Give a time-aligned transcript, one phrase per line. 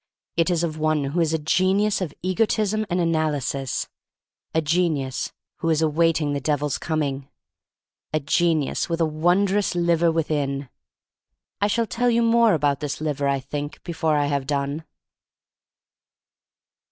[0.35, 3.87] It is of one who is a genius of egotism and analysis,
[4.51, 7.29] a genius who is awaiting the Devil's coming,—
[8.11, 10.69] a genius, with a wondrous liver within.
[11.61, 14.85] I shall tell you more about this liver, I think, before I have done.